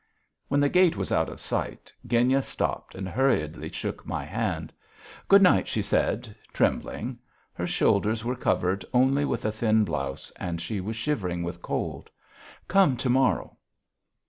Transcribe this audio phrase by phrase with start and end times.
[0.47, 4.73] When the gate was out of sight Genya stopped and hurriedly shook my hand.
[5.27, 7.19] "Good night," she said, trembling;
[7.53, 12.09] her shoulders were covered only with a thin blouse and she was shivering with cold.
[12.67, 13.57] "Come to morrow."